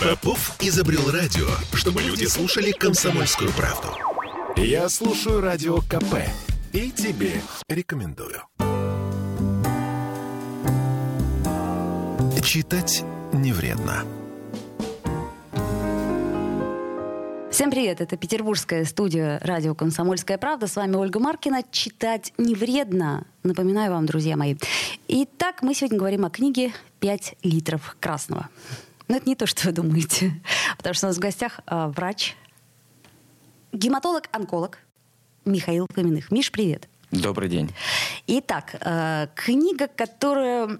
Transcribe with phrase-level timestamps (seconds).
[0.00, 3.88] Попов изобрел радио, чтобы люди слушали комсомольскую правду.
[4.56, 6.24] Я слушаю радио КП
[6.72, 8.40] и тебе рекомендую.
[12.42, 14.06] Читать не вредно.
[17.50, 20.66] Всем привет, это петербургская студия радио «Комсомольская правда».
[20.66, 21.62] С вами Ольга Маркина.
[21.70, 24.56] Читать не вредно, напоминаю вам, друзья мои.
[25.08, 28.48] Итак, мы сегодня говорим о книге «Пять литров красного».
[29.10, 30.40] Но это не то, что вы думаете.
[30.76, 32.36] Потому что у нас в гостях э, врач,
[33.72, 34.78] гематолог-онколог
[35.44, 36.30] Михаил Фоминых.
[36.30, 36.88] Миш, привет.
[37.10, 37.74] Добрый день.
[38.28, 40.78] Итак, э, книга, которую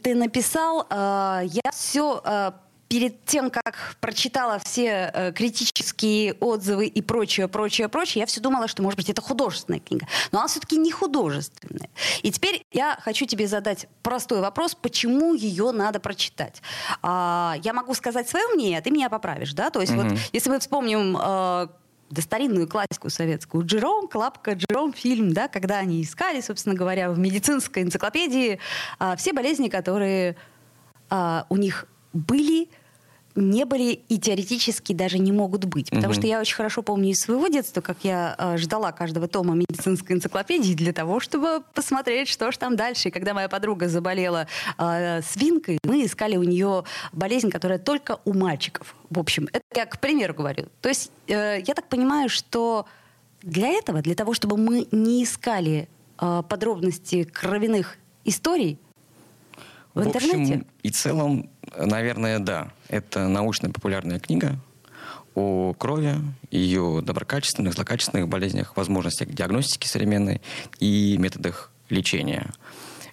[0.00, 2.54] ты написал, э, я все
[2.92, 8.68] перед тем, как прочитала все э, критические отзывы и прочее, прочее, прочее, я все думала,
[8.68, 10.06] что, может быть, это художественная книга.
[10.30, 11.88] Но она все-таки не художественная.
[12.22, 16.60] И теперь я хочу тебе задать простой вопрос, почему ее надо прочитать.
[17.00, 19.70] А, я могу сказать свое мнение, а ты меня поправишь, да?
[19.70, 20.10] То есть Мгм.
[20.10, 21.68] вот, если мы вспомним э,
[22.10, 23.64] да, старинную классику советскую.
[23.64, 28.58] Джером, Клапка, Джером фильм, да, когда они искали, собственно говоря, в медицинской энциклопедии
[28.98, 30.36] а, все болезни, которые
[31.08, 32.68] а, у них были,
[33.34, 35.90] не были и теоретически даже не могут быть.
[35.90, 36.14] Потому Мгм.
[36.14, 40.16] что я очень хорошо помню из своего детства, как я а, ждала каждого тома медицинской
[40.16, 43.08] энциклопедии для того, чтобы посмотреть, что ж там дальше.
[43.08, 48.34] И когда моя подруга заболела а, свинкой, мы искали у нее болезнь, которая только у
[48.34, 48.94] мальчиков.
[49.10, 50.66] В общем, это я к примеру говорю.
[50.80, 52.86] То есть э, я так понимаю, что
[53.42, 55.88] для этого, для того, чтобы мы не искали
[56.20, 58.78] э, подробности кровяных историй
[59.94, 62.72] в, интернете, общем и целом, наверное, да.
[62.88, 64.58] Это научно-популярная книга
[65.34, 66.16] о крови,
[66.50, 70.42] ее доброкачественных, злокачественных болезнях, возможностях диагностики современной
[70.78, 72.52] и методах лечения.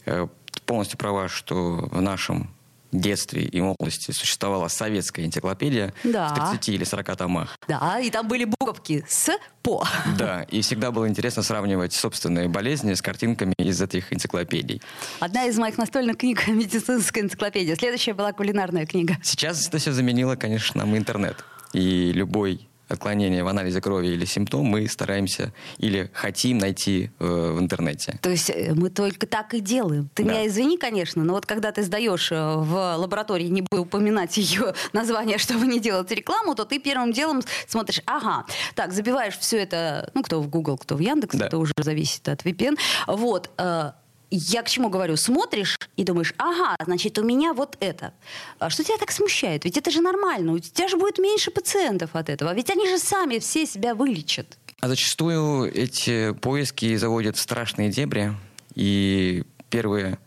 [0.06, 0.28] Э,
[0.66, 2.52] Полностью права, что в нашем
[2.92, 6.30] детстве и молодости существовала советская энциклопедия Да.
[6.30, 7.56] в 30 или 40 томах.
[7.68, 9.30] да, и там были буковки с
[9.62, 9.86] по.
[10.18, 14.82] Да, и всегда было интересно сравнивать собственные болезни с картинками из этих энциклопедий.
[15.20, 17.76] Одна из моих настольных книг медицинская энциклопедия.
[17.76, 19.18] Следующая была кулинарная книга.
[19.24, 21.44] Сейчас это все заменило, конечно, нам интернет.
[21.74, 27.60] И любой отклонение в анализе крови или симптом мы стараемся или хотим найти э, в
[27.60, 28.18] интернете.
[28.22, 30.10] То есть э, мы только так и делаем.
[30.14, 30.32] Ты Да.
[30.32, 34.74] меня извини, конечно, но вот когда ты сдаешь э, в лаборатории, не буду упоминать ее
[34.94, 38.46] название, чтобы не делать рекламу, то ты первым делом смотришь, ага,
[38.76, 41.46] так, забиваешь все это, ну, кто в Google, кто в Яндекс, Да.
[41.48, 42.78] это уже зависит от VPN.
[43.08, 43.92] Вот, э,
[44.32, 45.18] я к чему говорю?
[45.18, 48.14] Смотришь и думаешь, ага, значит, у меня вот это.
[48.60, 49.66] А Что тебя так смущает?
[49.66, 50.54] Ведь это же нормально.
[50.54, 52.54] У тебя же будет меньше пациентов от этого.
[52.54, 54.58] Ведь они же сами все себя вылечат.
[54.82, 58.34] А зачастую эти поиски заводят страшные дебри,
[58.76, 60.20] и первое,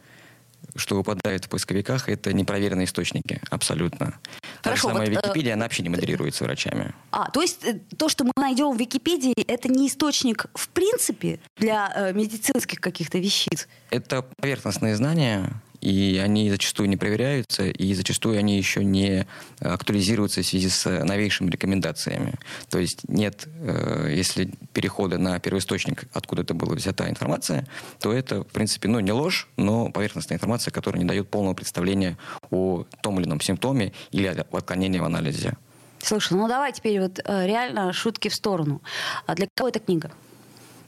[0.77, 4.19] что выпадает в поисковиках, это непроверенные источники, абсолютно.
[4.63, 6.95] Та же Хорошо, самая вот, э, Википедия, она вообще не модерируется врачами.
[7.11, 11.41] А, то есть э, то, что мы найдем в Википедии, это не источник в принципе
[11.57, 13.69] для э, медицинских каких-то вещиц.
[13.91, 19.27] Это поверхностные знания, и они зачастую не проверяются, и зачастую они еще не
[19.61, 22.35] актуализируются в связи с новейшими рекомендациями.
[22.71, 27.67] То есть нет, э, если перехода на первоисточник, откуда это была взята информация,
[28.01, 32.17] то это, в принципе, ну, не ложь, но поверхностная информация, которая не дает полного представления
[32.51, 35.57] о том или ином симптоме или отклонении в анализе.
[35.99, 38.81] Слушай, ну давай теперь вот э, реально шутки в сторону.
[39.27, 40.11] А для кого эта книга?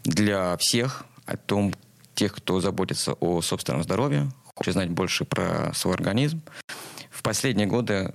[0.05, 1.75] для всех, о том,
[2.15, 6.43] тех, кто заботится о собственном здоровье, хочет знать больше про свой организм.
[7.11, 8.13] В последние годы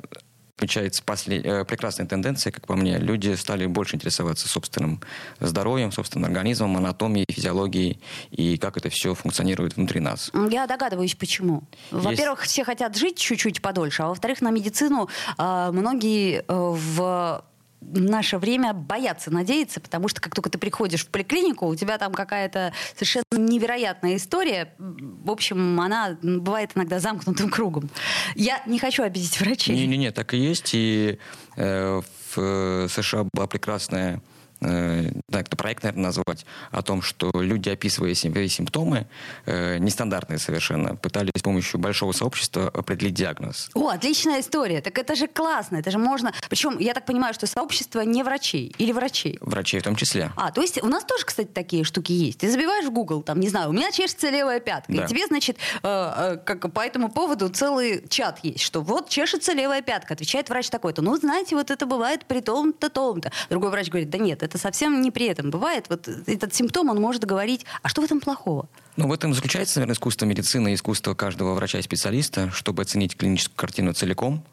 [0.55, 2.97] отмечается после- э, прекрасная тенденция, как по мне.
[2.97, 5.01] Люди стали больше интересоваться собственным
[5.39, 8.01] здоровьем, собственным организмом, анатомией, физиологией
[8.31, 10.31] и как это все функционирует внутри нас.
[10.49, 11.63] Я догадываюсь, почему.
[11.91, 15.07] Во-первых, все хотят жить чуть-чуть подольше, а во-вторых, на медицину
[15.37, 17.43] а, многие э, в
[17.81, 22.13] наше время боятся надеяться, потому что как только ты приходишь в поликлинику, у тебя там
[22.13, 24.73] какая-то совершенно невероятная история.
[24.77, 27.89] В общем, она бывает иногда замкнутым кругом.
[28.35, 29.75] Я не хочу обидеть врачей.
[29.75, 30.71] Не-не-не, так и есть.
[30.73, 31.19] И
[31.55, 32.01] э,
[32.35, 34.21] в э, США была прекрасная
[34.61, 39.07] э, да, это проект, наверное, назвать, о том, что люди, описывая свои симптомы,
[39.45, 43.69] э, нестандартные совершенно, пытались с помощью большого сообщества определить диагноз.
[43.73, 44.81] О, отличная история.
[44.81, 46.33] Так это же классно, это же можно...
[46.49, 49.37] Причем, я так понимаю, что сообщество не врачей или врачей.
[49.41, 50.31] Врачей в том числе.
[50.35, 52.39] А, то есть у нас тоже, кстати, такие штуки есть.
[52.39, 54.91] Ты забиваешь в Google, там, не знаю, у меня чешется левая пятка.
[54.91, 55.05] Да.
[55.05, 59.53] И тебе, значит, э, э, как по этому поводу целый чат есть, что вот чешется
[59.53, 60.13] левая пятка.
[60.13, 61.01] Отвечает врач такой-то.
[61.01, 63.31] Ну, знаете, вот это бывает при том-то, том-то.
[63.49, 65.49] Другой врач говорит, да нет, это совсем не при этом.
[65.51, 68.67] Бывает, вот этот симптом, он может говорить, а что в этом плохого?
[68.97, 73.55] Ну, в этом заключается, наверное, искусство медицины искусство каждого врача и специалиста, чтобы оценить клиническую
[73.55, 74.43] картину целиком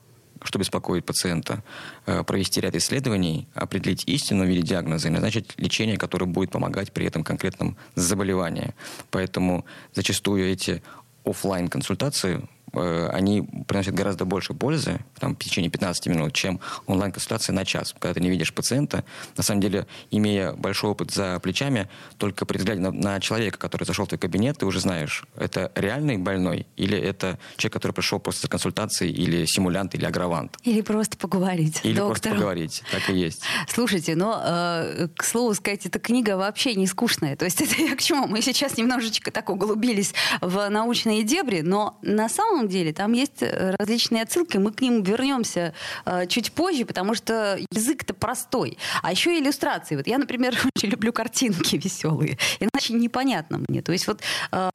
[0.43, 1.63] что беспокоит пациента,
[2.05, 6.93] э, провести ряд исследований, определить истину в виде диагноза и назначить лечение, которое будет помогать
[6.93, 8.75] при этом конкретном заболевании.
[9.11, 9.65] Поэтому
[9.95, 10.83] зачастую эти
[11.25, 12.47] офлайн консультации
[12.77, 17.95] Э, они приносят гораздо больше пользы там, в течение 15 минут, чем онлайн-консультация на час.
[17.99, 19.05] Когда ты не видишь пациента,
[19.37, 21.89] на самом деле, имея большой опыт за плечами,
[22.19, 25.73] только при взгляде на, на человека, который зашел в твой кабинет, ты уже знаешь, это
[25.75, 30.57] реальный больной или это человек, который пришел просто за консультацией, или симулянт, или агравант.
[30.63, 31.81] Или просто поговорить.
[31.83, 32.09] Или доктору.
[32.09, 33.43] просто поговорить, так и есть.
[33.69, 37.37] Слушайте, но, э, к слову сказать, эта книга вообще не скучная.
[37.37, 38.27] То есть это я к чему?
[38.27, 43.75] Мы сейчас немножечко так углубились в научные дебри, но на самом деле там есть э,
[43.79, 45.75] различные отсылки, мы к ним вернемся
[46.05, 48.79] э, чуть позже, потому что язык-то простой.
[49.03, 49.97] А еще иллюстрации.
[49.97, 53.83] Вот я, например, очень люблю картинки веселые, иначе непонятно мне.
[53.83, 54.21] То есть вот
[54.53, 54.71] э,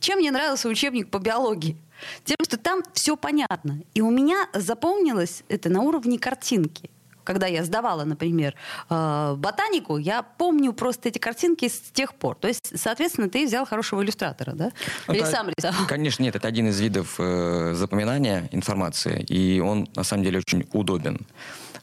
[0.00, 1.76] чем мне нравился учебник по биологии?
[2.24, 3.82] Тем, что там все понятно.
[3.94, 6.90] И у меня запомнилось это на уровне картинки
[7.24, 8.54] когда я сдавала, например,
[8.90, 12.36] э, ботанику, я помню просто эти картинки с тех пор.
[12.36, 14.72] То есть, соответственно, ты взял хорошего иллюстратора, да?
[15.08, 15.86] Ну, Или это, сам рисовал?
[15.88, 20.66] Конечно, нет, это один из видов э, запоминания информации, и он на самом деле очень
[20.72, 21.18] удобен.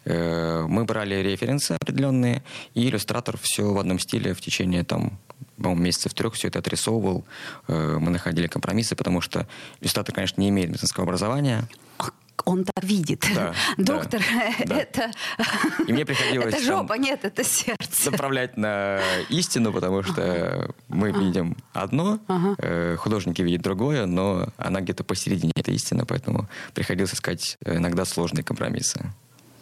[0.06, 2.44] Э, мы брали референсы определенные,
[2.74, 5.20] и иллюстратор все в одном стиле в течение там
[5.58, 7.26] по-моему, месяцев трех все это отрисовывал.
[7.68, 9.48] Э, мы находили компромиссы, потому что
[9.80, 11.68] иллюстратор, конечно, не имеет медицинского образования
[12.46, 13.26] он так видит.
[13.34, 14.22] Да, Доктор,
[14.66, 15.12] да, это...
[15.88, 16.54] И мне приходилось...
[16.54, 18.12] Это жопа, там, нет, это сердце.
[18.12, 19.00] Направлять на
[19.30, 22.98] истину, потому что мы видим одно, ага.
[22.98, 29.14] художники видят другое, но она где-то посередине, этой истины, поэтому приходилось искать иногда сложные компромиссы.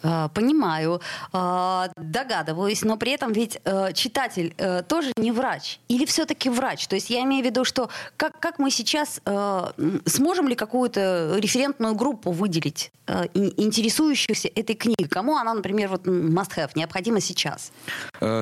[0.02, 1.00] А, понимаю,
[1.32, 5.78] а, догадываюсь, но при этом ведь э, читатель э, тоже не врач.
[5.88, 6.86] Или все-таки врач?
[6.86, 9.72] То есть я имею в виду, что как, как мы сейчас э,
[10.06, 12.92] сможем ли какую-то референтную группу выделить,
[13.34, 15.08] интересующихся этой книгой?
[15.08, 17.72] Кому она, например, вот must have, необходима сейчас?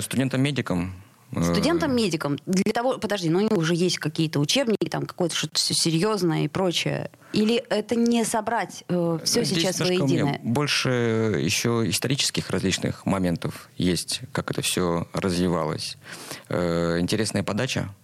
[0.00, 0.92] Студентам-медикам
[1.30, 6.44] Студентам-медикам для того, подожди, ну у них уже есть какие-то учебники, там какое-то что-то серьезное
[6.44, 7.10] и прочее.
[7.32, 10.38] Или это не собрать э, все Здесь сейчас воедино?
[10.42, 15.96] Больше еще исторических различных моментов есть, как это все развивалось.
[16.48, 17.94] Э, интересная подача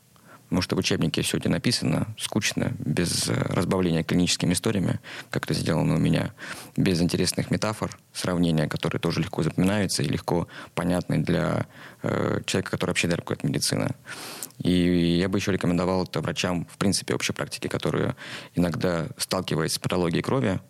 [0.55, 5.99] Может, в учебнике все это написано, скучно, без разбавления клиническими историями, как это сделано у
[5.99, 6.33] меня,
[6.77, 10.47] без интересных метафор, сравнения, которые тоже легко запоминаются и легко
[10.77, 11.67] понятны для
[12.03, 13.97] э, человека, который вообще далеко от медицины.
[14.59, 18.15] И я бы еще рекомендовал это врачам, в принципе, общей практики, которые
[18.55, 20.61] иногда, сталкиваясь с патологией крови,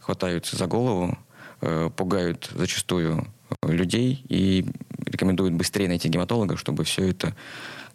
[0.00, 1.16] хватаются за голову,
[1.62, 3.26] э, пугают зачастую
[3.62, 4.66] людей и
[5.06, 7.34] рекомендуют быстрее найти гематолога, чтобы все это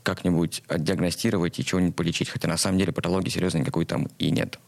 [0.06, 2.30] как-нибудь отдиагностировать и чего-нибудь полечить.
[2.30, 4.60] Хотя на самом деле патологии серьезной никакой там и нет.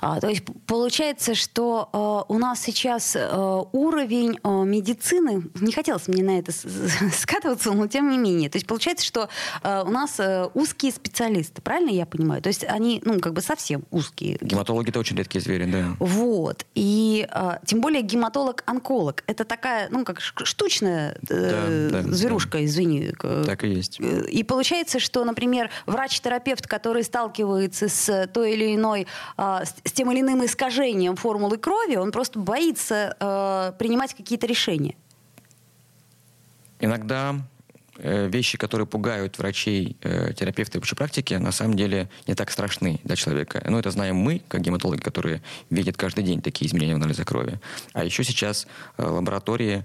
[0.00, 1.88] А, то есть получается, что
[2.28, 6.52] э, у нас сейчас э, уровень э, медицины, не хотелось мне на это
[7.12, 8.50] скатываться, но тем не менее.
[8.50, 9.28] То есть получается, что
[9.62, 10.20] у нас
[10.54, 12.42] узкие специалисты, правильно я понимаю?
[12.42, 14.38] То есть они, ну, как бы совсем узкие.
[14.40, 15.96] Гематологи это очень редкие звери, да.
[15.98, 16.66] Вот.
[16.74, 17.26] И
[17.66, 19.24] тем более гематолог-онколог.
[19.26, 22.64] Это такая, ну, как штучная да, да, зверушка, да.
[22.64, 23.12] извини.
[23.18, 24.00] Так и есть.
[24.00, 29.06] И получается, что, например, врач-терапевт, который сталкивается с той или иной
[29.36, 34.46] э, с, с тем или иным искажением формулы крови, он просто боится э, принимать какие-то
[34.46, 34.94] решения.
[36.80, 37.36] Иногда
[37.98, 42.50] э, вещи, которые пугают врачей, э, терапевтов в общей практике, на самом деле не так
[42.50, 43.64] страшны для человека.
[43.68, 47.60] Но это знаем мы, как гематологи, которые видят каждый день такие изменения в анализе крови.
[47.92, 48.66] А еще сейчас
[48.98, 49.84] лаборатории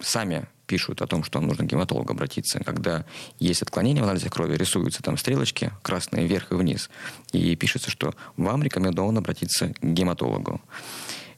[0.00, 3.04] сами пишут о том, что нужно к гематологу обратиться, когда
[3.40, 6.90] есть отклонение в анализе крови, рисуются там стрелочки красные вверх и вниз,
[7.32, 10.60] и пишется, что вам рекомендовано обратиться к гематологу.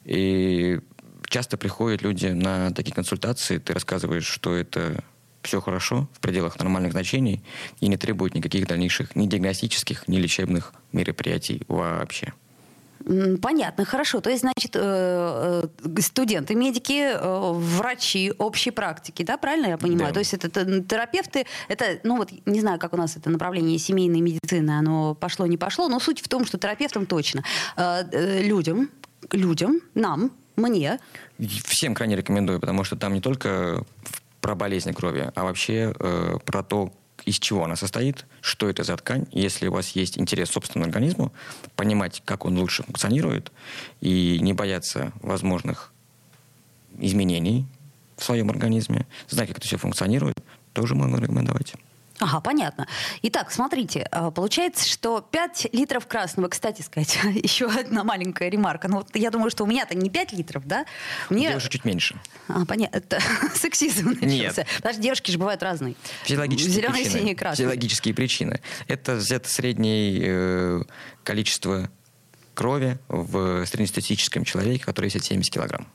[0.03, 0.79] И
[1.27, 5.03] часто приходят люди на такие консультации, ты рассказываешь, что это
[5.41, 7.41] все хорошо, в пределах нормальных значений,
[7.79, 12.33] и не требует никаких дальнейших ни диагностических, ни лечебных мероприятий вообще.
[13.41, 14.21] Понятно, хорошо.
[14.21, 14.79] То есть, значит, э,
[15.63, 20.09] э, студенты, медики, э, врачи общей практики, да, правильно я понимаю?
[20.09, 20.13] Да.
[20.13, 20.49] То есть это
[20.81, 25.45] терапевты, это, ну вот, не знаю, как у нас это направление семейной медицины, оно пошло,
[25.45, 27.43] не пошло, но суть в том, что терапевтам точно.
[28.11, 28.89] Людям,
[29.31, 30.99] людям, нам, мне.
[31.65, 33.83] Всем крайне рекомендую, потому что там не только
[34.41, 36.91] про болезни крови, а вообще э, про то,
[37.25, 39.25] из чего она состоит, что это за ткань.
[39.31, 41.31] Если у вас есть интерес к собственному организму,
[41.75, 43.51] понимать, как он лучше функционирует,
[43.99, 45.93] и не бояться возможных
[46.99, 47.65] изменений
[48.17, 50.37] в своем организме, знать, как это все функционирует,
[50.73, 51.75] тоже можно рекомендовать.
[52.21, 52.87] Ага, понятно.
[53.23, 58.87] Итак, смотрите, а, получается, что 5 литров красного, кстати сказать, еще одна маленькая ремарка.
[58.87, 60.85] Ну, вот я думаю, что у меня-то не 5 литров, да?
[61.31, 61.49] Мне...
[61.49, 62.21] Девушек чуть меньше.
[62.47, 62.97] А, понятно.
[62.97, 63.19] Это
[63.55, 64.27] сексизм начался.
[64.27, 64.67] Нет.
[64.77, 65.95] Потому что девушки же бывают разные.
[66.23, 67.19] Физиологические Зеленые, причины.
[67.19, 67.65] синие, красные.
[67.65, 68.61] Физиологические причины.
[68.87, 70.81] Это взято среднее э,
[71.23, 71.89] количество
[72.53, 75.87] крови в среднестатистическом человеке, который весит 70 килограмм.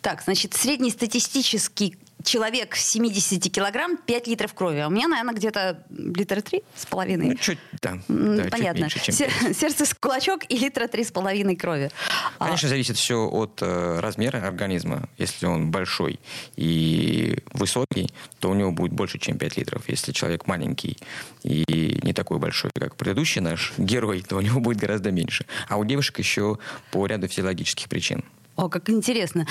[0.00, 4.78] Так, значит, среднестатистический человек 70 килограмм, 5 литров крови.
[4.78, 7.26] А у меня, наверное, где-то литра три с половиной.
[7.28, 7.98] Ну, чуть, да.
[8.08, 8.88] да Понятно.
[8.88, 11.90] Чуть меньше, чем Сердце с кулачок и литра три с половиной крови.
[12.38, 12.70] А Конечно, а...
[12.70, 15.08] зависит все от э, размера организма.
[15.18, 16.18] Если он большой
[16.56, 19.88] и высокий, то у него будет больше, чем 5 литров.
[19.88, 20.98] Если человек маленький
[21.42, 25.46] и не такой большой, как предыдущий наш герой, то у него будет гораздо меньше.
[25.68, 26.58] А у девушек еще
[26.90, 28.24] по ряду физиологических причин.
[28.56, 29.46] О, как интересно.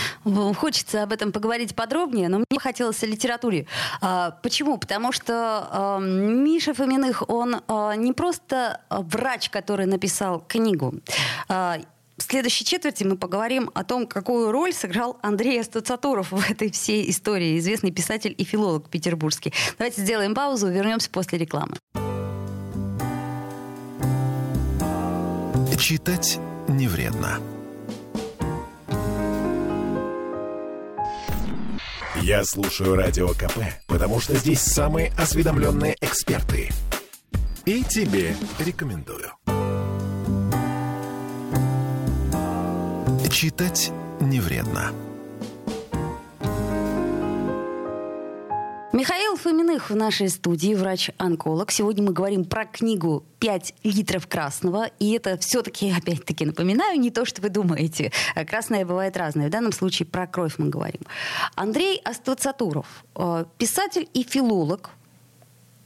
[0.58, 3.68] Хочется об этом поговорить подробнее, но мне хотелось о литературе.
[4.02, 4.78] А, почему?
[4.78, 10.96] Потому что а, Миша Фоминых, он а, не просто врач, который написал книгу.
[11.48, 11.78] А,
[12.18, 17.10] в следующей четверти мы поговорим о том, какую роль сыграл Андрей Астацатуров в этой всей
[17.10, 19.54] истории, известный писатель и филолог петербургский.
[19.78, 21.76] Давайте сделаем паузу, вернемся после рекламы.
[25.78, 27.40] Читать не вредно.
[32.26, 36.72] Я слушаю Радио КП, потому что здесь самые осведомленные эксперты.
[37.66, 39.30] И тебе рекомендую.
[43.30, 44.92] Читать не вредно.
[48.96, 51.70] Михаил Фоминых в нашей студии, врач-онколог.
[51.70, 54.90] Сегодня мы говорим про книгу «5 литров красного».
[55.00, 58.14] И это все-таки, опять-таки, напоминаю, не то, что вы думаете.
[58.48, 59.48] Красное бывает разное.
[59.48, 61.02] В данном случае про кровь мы говорим.
[61.56, 62.86] Андрей Аствацатуров,
[63.18, 64.92] э, писатель и филолог,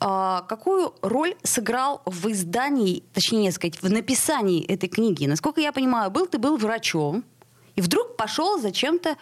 [0.02, 5.26] э, какую роль сыграл в издании, точнее сказать, в написании этой книги?
[5.26, 7.24] Насколько я понимаю, был ты был врачом,
[7.76, 9.18] и вдруг пошел зачем-то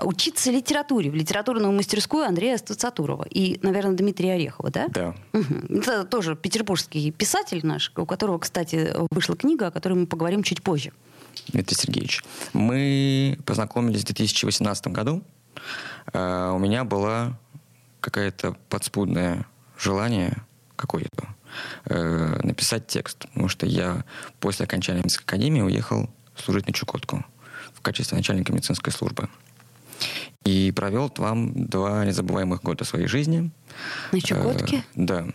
[0.00, 4.88] учиться литературе, в литературную мастерскую Андрея Стацатурова и, наверное, Дмитрия Орехова, да?
[4.88, 5.14] Да.
[5.32, 5.78] Угу.
[5.78, 10.62] Это тоже петербургский писатель наш, у которого, кстати, вышла книга, о которой мы поговорим чуть
[10.62, 10.92] позже.
[11.48, 15.22] Дмитрий Сергеевич, мы познакомились в 2018 году.
[16.12, 17.38] Uh, у меня было
[18.00, 19.46] какое-то подспудное
[19.78, 20.42] желание
[20.76, 21.28] какое-то
[21.84, 24.04] uh, написать текст, потому что я
[24.40, 27.24] после окончания медицинской академии уехал служить на Чукотку
[27.74, 29.28] в качестве начальника медицинской службы.
[30.44, 33.50] И провел там два незабываемых года своей жизни.
[34.10, 34.78] На Чукотке?
[34.78, 35.26] Э, да.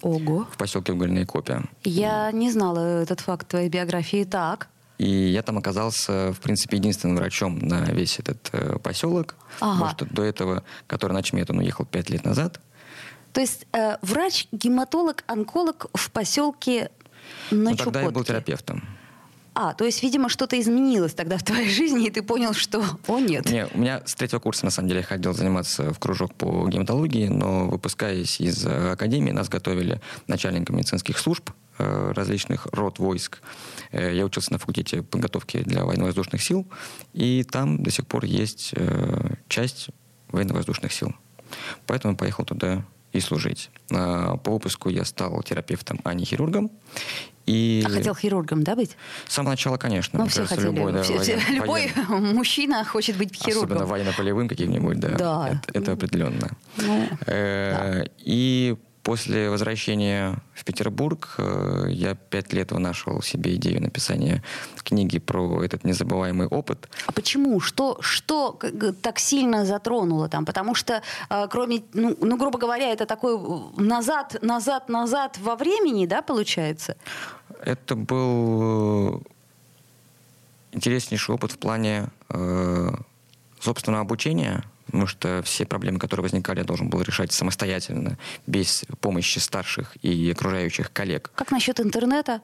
[0.00, 0.46] Ого.
[0.50, 1.64] В поселке Угольная Копия.
[1.84, 4.24] Я не знала этот факт твоей биографии.
[4.24, 4.68] Так.
[4.98, 9.36] И я там оказался, в принципе, единственным врачом на весь этот э, поселок.
[9.60, 9.72] Ага.
[9.72, 12.60] Потому что до этого, который на Чмет, он уехал пять лет назад.
[13.32, 16.90] То есть э, врач, гематолог, онколог в поселке
[17.50, 17.84] на ну, Чукотке.
[17.84, 18.82] тогда я был терапевтом.
[19.60, 23.18] А, то есть, видимо, что-то изменилось тогда в твоей жизни, и ты понял, что о
[23.18, 23.50] нет.
[23.50, 26.68] Не, у меня с третьего курса, на самом деле, я ходил заниматься в кружок по
[26.68, 33.40] гематологии, но выпускаясь из э, академии, нас готовили начальникам медицинских служб э, различных род войск.
[33.90, 36.64] Э, я учился на факультете подготовки для военно-воздушных сил,
[37.12, 38.74] и там до сих пор есть
[39.48, 39.88] часть
[40.28, 41.16] военно-воздушных сил.
[41.88, 43.70] Поэтому поехал туда и служить.
[43.88, 46.70] По выпуску я стал терапевтом, а не хирургом.
[47.48, 47.82] И...
[47.86, 48.96] А хотел хирургом, да, быть?
[49.26, 50.18] С самого начала, конечно.
[50.18, 50.76] Ну, все кажется, хотели.
[50.76, 51.40] Любой, да, все, воен...
[51.48, 52.34] любой воен...
[52.36, 53.76] мужчина хочет быть хирургом.
[53.76, 55.08] Особенно военно-полевым каким-нибудь, да.
[55.08, 55.48] Да.
[55.48, 56.50] Это, это определенно.
[56.76, 58.10] Ну, э, да.
[58.18, 58.76] И
[59.08, 64.42] После возвращения в Петербург э, я пять лет вынашивал себе идею написания
[64.84, 66.90] книги про этот незабываемый опыт.
[67.06, 67.58] А почему?
[67.58, 68.58] Что, что
[69.00, 70.44] так сильно затронуло там?
[70.44, 71.00] Потому что,
[71.30, 73.38] э, кроме, ну, ну, грубо говоря, это такой
[73.78, 76.98] назад, назад, назад во времени, да, получается?
[77.60, 79.20] Это был э,
[80.72, 82.90] интереснейший опыт в плане э,
[83.60, 88.16] собственного обучения– потому что все проблемы, которые возникали, я должен был решать самостоятельно,
[88.46, 91.30] без помощи старших и окружающих коллег.
[91.34, 92.40] Как насчет интернета?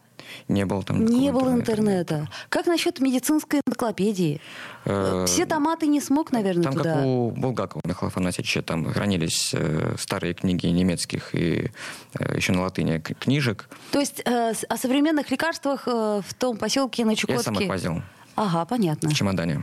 [0.48, 1.72] Не было там Не было интернета.
[1.72, 2.28] интернета.
[2.50, 4.40] Как насчет медицинской энциклопедии?
[4.84, 6.94] Э, все тома ты не смог, наверное, там, туда?
[6.96, 11.70] как у Булгакова Михаила Афанасьевича, там хранились э, старые книги немецких и
[12.18, 13.68] э, еще на латыни книжек.
[13.90, 17.38] То есть о современных лекарствах в том поселке на Чукотке?
[17.38, 18.02] Я сам их возил.
[18.36, 19.10] Ага, понятно.
[19.10, 19.62] В чемодане.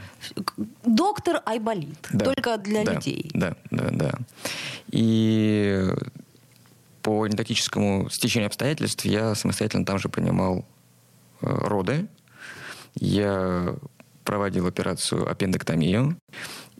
[0.85, 2.07] Доктор Айболит.
[2.11, 2.25] Да.
[2.25, 3.29] Только для да, людей.
[3.33, 4.11] Да, да, да.
[4.91, 5.87] И
[7.01, 10.65] по анекдотическому стечению обстоятельств я самостоятельно там же принимал
[11.41, 12.07] э, роды.
[12.95, 13.75] Я
[14.23, 16.17] проводил операцию аппендэктомию.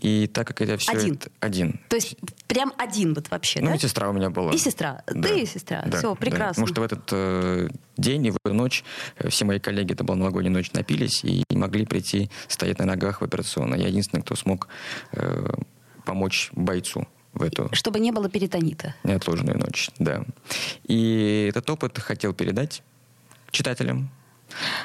[0.01, 0.91] И так как это все...
[0.91, 1.13] Один?
[1.13, 1.79] Это, один.
[1.87, 2.17] То есть
[2.47, 3.75] прям один вот вообще, ну, да?
[3.75, 4.51] и сестра у меня была.
[4.51, 5.03] И сестра.
[5.07, 5.29] Да.
[5.29, 5.83] Ты и сестра.
[5.85, 6.65] Да, все, прекрасно.
[6.65, 6.67] Да.
[6.67, 8.83] Потому что в этот э, день и в эту ночь
[9.17, 12.85] э, все мои коллеги, это была новогодняя ночь, напились и не могли прийти стоять на
[12.85, 13.79] ногах в операционной.
[13.79, 14.67] Я единственный, кто смог
[15.11, 15.47] э,
[16.03, 18.95] помочь бойцу в эту Чтобы не было перитонита.
[19.03, 20.25] неотложную ночь, да.
[20.85, 22.81] И этот опыт хотел передать
[23.51, 24.09] читателям.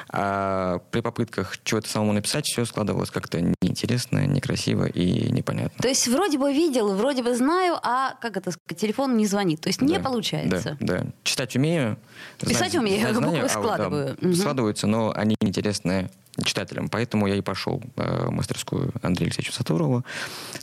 [0.09, 5.81] А при попытках чего-то самому написать все складывалось как-то неинтересно, некрасиво и непонятно.
[5.81, 9.61] То есть вроде бы видел, вроде бы знаю, а, как это сказать, телефон не звонит.
[9.61, 10.77] То есть не Да, получается.
[10.79, 11.07] Да, да.
[11.23, 11.97] Читать умею.
[12.39, 14.17] Писать умею, буквы а вот, да, складываю.
[14.21, 14.35] Мгм.
[14.35, 16.09] Складываются, но они неинтересны
[16.43, 16.89] читателям.
[16.89, 20.03] Поэтому я и пошел э, в мастерскую Андрея Алексеевича Сатурова.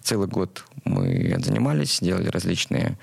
[0.02, 2.96] Целый год мы занимались, делали различные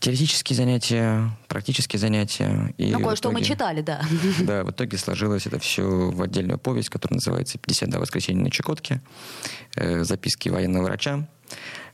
[0.00, 2.74] теоретические занятия, практические занятия.
[2.78, 4.02] И Ну, кое-что мы итоге- читали, да.
[4.40, 9.00] Да, в итоге сложилось это все в отдельную повесть, которая называется «52 воскресенья на Чукотке».
[9.76, 11.28] Э, записки военного врача.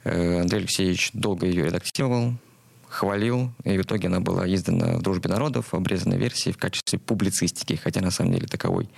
[0.04, 2.34] Э, Андрей Алексеевич долго ее редактировал,
[2.88, 6.98] хвалил, и в итоге она была издана в «Дружбе народов» в обрезанной версии в качестве
[6.98, 8.88] публицистики, хотя на самом деле таковой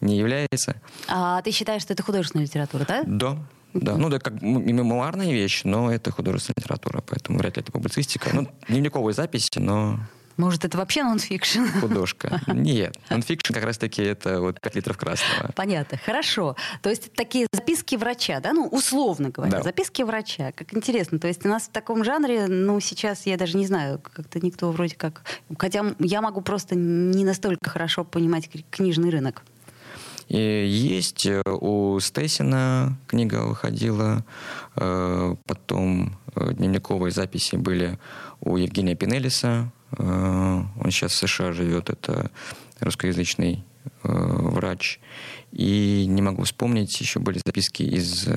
[0.00, 0.80] не является.
[1.08, 3.02] А ты считаешь, что это художественная литература, да?
[3.06, 3.38] Да,
[3.80, 8.30] да, ну да, как мемуарная вещь, но это художественная литература, поэтому вряд ли это публицистика.
[8.34, 9.98] Ну, дневниковые записи, но
[10.36, 11.64] Может, это вообще нонфикшн?
[11.80, 12.40] художка.
[12.46, 15.52] Нет, нонфикшн как раз-таки это вот 5 литров красного.
[15.54, 16.56] Понятно, хорошо.
[16.82, 19.62] То есть такие записки врача, да, ну, условно говоря, Да.
[19.62, 20.52] записки врача.
[20.52, 21.18] Как интересно.
[21.18, 24.70] То есть у нас в таком жанре, ну, сейчас я даже не знаю, как-то никто
[24.72, 25.22] вроде как...
[25.58, 29.42] Хотя я могу просто не настолько хорошо понимать кни- книжный рынок.
[30.28, 34.24] И есть э, у Стейсина книга выходила,
[34.74, 37.98] э, потом э, дневниковые записи были
[38.40, 39.72] у Евгения Пинелиса.
[39.98, 42.30] Он сейчас в США живет, это
[42.80, 43.64] русскоязычный
[44.02, 44.98] врач.
[45.52, 48.28] И не могу вспомнить, еще были записки из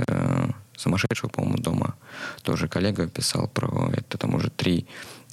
[0.78, 1.96] сумасшедшего, по-моему, дома.
[2.44, 4.88] Тоже коллега писал про это, там уже три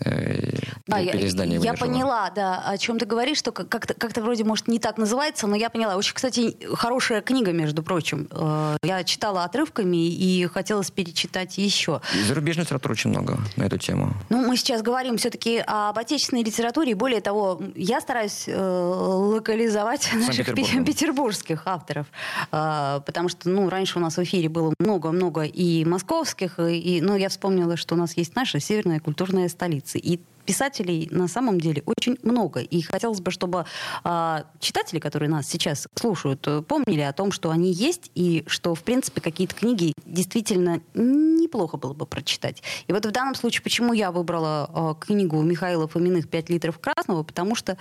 [0.04, 4.44] э, Да, я, я поняла, да, о чем ты говоришь, что как- как-то, как-то вроде,
[4.44, 5.96] может, не так называется, но я поняла.
[5.96, 8.28] Очень, кстати, хорошая книга, между прочим.
[8.30, 12.00] Э, Я читала отрывками и хотелось перечитать еще.
[12.14, 14.12] И зарубежной литературы очень много на эту тему.
[14.28, 16.94] Ну, мы сейчас говорим все-таки об отечественной литературе.
[16.94, 22.06] Более того, я стараюсь э, локализовать наших петербургских авторов.
[22.50, 27.28] Потому что, ну, раньше у нас в эфире было много-много и московских, и, ну, я
[27.28, 29.85] вспомнила, что у нас есть наша северная культурная столица.
[29.94, 32.60] И писателей на самом деле очень много.
[32.60, 33.66] И хотелось бы, чтобы
[34.04, 38.74] а, читатели, которые нас сейчас слушают, э, помнили о том, что они есть, и что,
[38.74, 42.62] в принципе, какие-то книги действительно неплохо было бы прочитать.
[42.86, 47.24] И вот в данном случае, почему я выбрала а, книгу Михаила Фоминых «Пять литров красного»,
[47.24, 47.76] потому что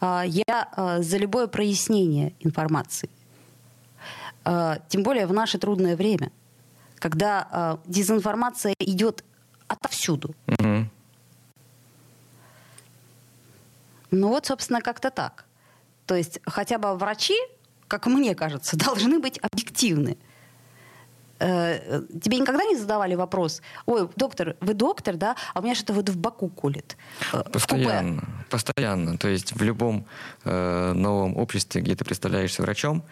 [0.00, 3.10] а, я а, за любое прояснение информации.
[4.44, 6.30] А, тем более в наше трудное время,
[6.98, 9.24] когда а, дезинформация идет
[9.66, 10.34] отовсюду.
[10.46, 10.90] Мгм.
[14.14, 15.44] Ну вот, собственно, как-то так.
[16.06, 17.36] То есть хотя бы врачи,
[17.88, 20.16] как мне кажется, должны быть объективны.
[21.44, 25.92] Э, Тебе никогда не задавали вопрос, ой, доктор, вы доктор, да, а у меня что-то
[25.92, 26.96] вот в боку колет.
[27.32, 27.84] э, в купе».
[27.84, 29.18] Постоянно, постоянно.
[29.18, 30.06] То есть в любом
[30.44, 33.04] э, новом обществе, где ты представляешься врачом,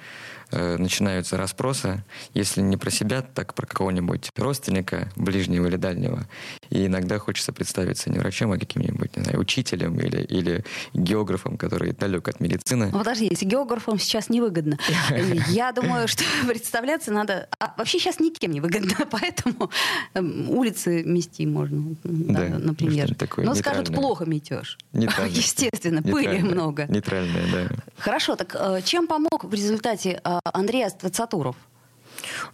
[0.51, 6.27] э, начинаются расспросы, если не про себя, так про какого-нибудь родственника, ближнего или дальнего.
[6.71, 10.65] И иногда хочется представиться не врачом, а каким-нибудь, не знаю, учителем или, или
[10.95, 12.91] географом, который далек от медицины.
[12.93, 14.79] Ну, подожди, если географам сейчас невыгодно.
[15.49, 17.49] Я думаю, что представляться надо...
[17.59, 19.71] А вообще сейчас никем не выгодно, поэтому
[20.15, 23.15] эм, улицы мести можно, да, Да, например.
[23.15, 24.79] такое Но скажут, плохо метешь.
[24.93, 26.87] Естественно, пыли много.
[26.89, 27.77] Нейтральное, да.
[27.99, 31.57] Хорошо, так э, чем помог в результате э, Андрей Ацатуров?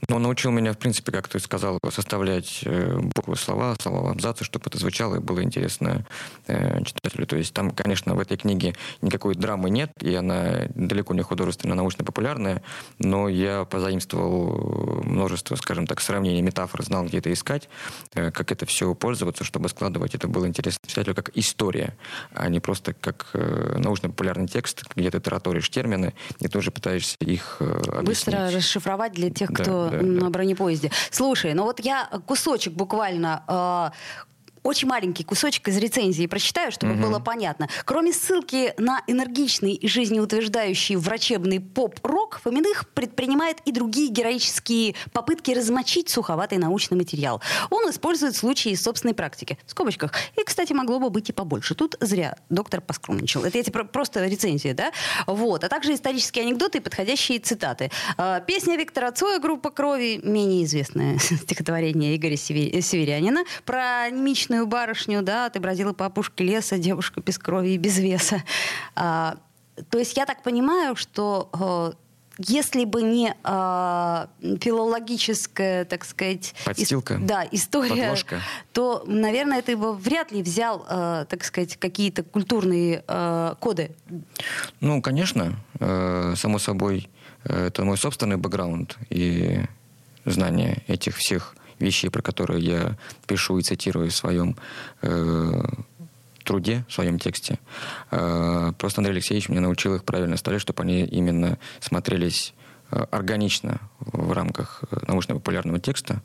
[0.06, 4.44] Но он научил меня, в принципе, как ты сказал, составлять э, буквы слова, слова абзацы,
[4.44, 6.06] чтобы это звучало и было интересно
[6.46, 7.26] э, читателю.
[7.26, 11.74] То есть там, конечно, в этой книге никакой драмы нет, и она далеко не художественно
[11.74, 12.62] научно-популярная,
[12.98, 17.68] но я позаимствовал множество, скажем так, сравнений, метафор, знал, где это искать,
[18.14, 21.96] э, как это все пользоваться, чтобы складывать это было интересно читателю как история,
[22.32, 28.04] а не просто как научно-популярный текст, где ты тараторишь термины и тоже пытаешься их объяснить.
[28.04, 30.24] Быстро расшифровать для тех, Да, кто да, м, да.
[30.24, 30.90] на бронепоезде.
[31.10, 33.92] Слушай, ну вот я кусочек буквально
[34.62, 37.02] очень маленький кусочек из рецензии прочитаю, чтобы угу.
[37.02, 37.68] было понятно.
[37.84, 46.08] Кроме ссылки на энергичный и жизнеутверждающий врачебный поп-рок, Фоминых предпринимает и другие героические попытки размочить
[46.08, 47.42] суховатый научный материал.
[47.70, 49.58] Он использует случаи из собственной практики.
[49.66, 50.12] В скобочках.
[50.36, 51.74] И, кстати, могло бы быть и побольше.
[51.74, 53.44] Тут зря доктор поскромничал.
[53.44, 54.92] Это эти просто рецензии, да?
[55.26, 55.64] Вот.
[55.64, 57.90] А также исторические анекдоты и подходящие цитаты.
[58.16, 65.22] А, песня Виктора Цоя «Группа крови», менее известное стихотворение Игоря Северянина, про немичную бедную барышню,
[65.22, 68.42] да, ты бродила по опушке леса, девушка без крови и без веса.
[68.94, 69.36] А,
[69.90, 71.92] то есть я так понимаю, что э,
[72.38, 74.26] если бы не э,
[74.60, 78.40] филологическая, так сказать, Подстилка, ис- да, история, подложка.
[78.72, 83.90] то, наверное, ты бы вряд ли взял, э, так сказать, какие-то культурные э, коды.
[84.80, 87.08] Ну, конечно, э, само собой,
[87.44, 89.60] э, это мой собственный бэкграунд и
[90.24, 94.56] знание этих всех вещей, про которые я пишу и цитирую в своем
[95.02, 95.62] э,
[96.44, 97.58] труде, в своем тексте.
[98.10, 102.54] Э, просто Андрей Алексеевич меня научил их правильно ставить, чтобы они именно смотрелись
[102.90, 106.22] э, органично в рамках э, научно-популярного текста.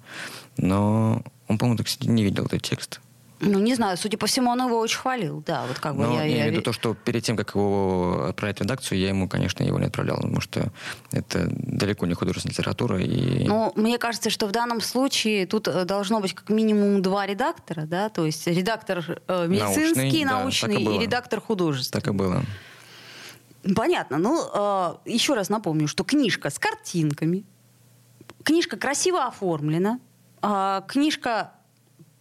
[0.58, 3.02] Но он, по-моему, кстати, не видел этот текст.
[3.46, 6.14] Ну, не знаю, судя по всему, он его очень хвалил, да, вот как бы Но
[6.16, 6.24] я...
[6.24, 9.10] я я имею в виду то, что перед тем, как его отправить в редакцию, я
[9.10, 10.72] ему, конечно, его не отправлял, потому что
[11.12, 13.02] это далеко не художественная литература.
[13.02, 13.48] И...
[13.48, 17.84] Ну, мне кажется, что в данном случае тут э, должно быть как минимум два редактора,
[17.86, 22.02] да, то есть редактор э, медицинский, научный, научный да, и, и редактор художественный.
[22.02, 22.44] Так и было.
[23.76, 24.18] Понятно.
[24.18, 27.46] Ну, э, еще раз напомню, что книжка с картинками,
[28.44, 30.00] книжка красиво оформлена,
[30.42, 31.52] э, книжка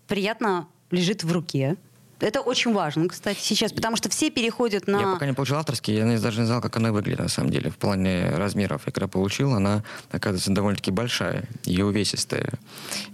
[0.07, 1.77] приятно лежит в руке.
[2.23, 5.01] Это очень важно, кстати, сейчас, потому что все переходят на...
[5.01, 7.69] Я пока не получил авторский, я даже не знал, как она выглядит, на самом деле,
[7.69, 8.83] в плане размеров.
[8.87, 12.53] Я когда получил, она, оказывается, довольно-таки большая и увесистая.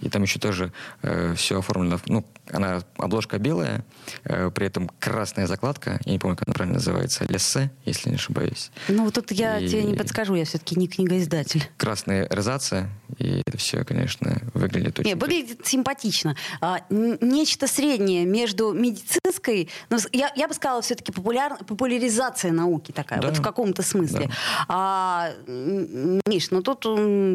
[0.02, 3.84] И там еще тоже э, все оформлено, ну, она обложка белая,
[4.24, 8.16] э, при этом красная закладка, я не помню, как она правильно называется, лессе, если не
[8.16, 8.70] ошибаюсь.
[8.88, 9.68] Ну, вот тут я и...
[9.68, 11.68] тебе не подскажу, я все-таки не книгоиздатель.
[11.76, 15.10] Красная розация, и это все, конечно, выглядит очень...
[15.10, 16.36] Не, выглядит симпатично.
[16.60, 23.20] А, нечто среднее между медицинской, ну, я, я бы сказала, все-таки популяр, популяризация науки такая,
[23.20, 23.28] да.
[23.28, 24.26] вот в каком-то смысле.
[24.28, 24.64] Да.
[24.68, 26.86] А, Миш, ну тут,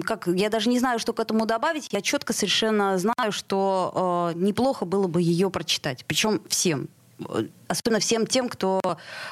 [0.06, 4.40] как, я даже не знаю, что к этому добавить, я четко совершенно знаю, что э,
[4.40, 6.06] неплохо было бы ее прочитать.
[6.06, 6.90] Причем всем
[7.68, 8.80] особенно всем тем, кто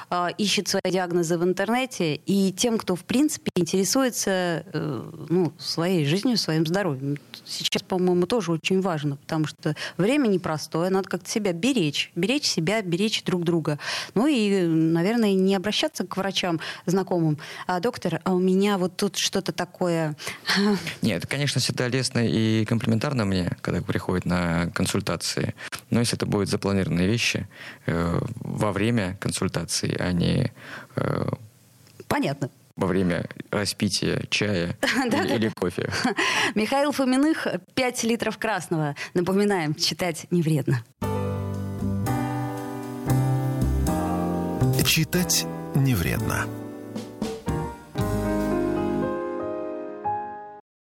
[0.10, 6.06] э, ищет свои диагнозы в интернете, и тем, кто, в принципе, интересуется э, ну, своей
[6.06, 7.18] жизнью, своим здоровьем.
[7.46, 12.82] Сейчас, по-моему, тоже очень важно, потому что время непростое, надо как-то себя беречь, беречь себя,
[12.82, 13.80] беречь друг друга.
[14.16, 17.38] Ну и, наверное, не обращаться к врачам знакомым.
[17.68, 20.16] А, доктор, а у меня вот тут что-то такое...
[21.02, 25.56] Нет, конечно, всегда лестно и комплиментарно мне, когда приходят на консультации.
[25.90, 27.48] Но если это будут запланированные вещи,
[27.86, 30.52] э, во время консультации, а не...
[30.96, 31.30] Э,
[32.08, 35.92] Понятно во время распития чая или, кофе.
[36.56, 38.96] Михаил Фоминых, 5 литров красного.
[39.14, 40.84] Напоминаем, читать не вредно.
[44.84, 46.48] Читать не вредно.